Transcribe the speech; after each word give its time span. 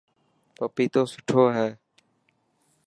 پپيتو 0.55 1.01
سٺو 1.11 1.41
هي. 1.55 1.69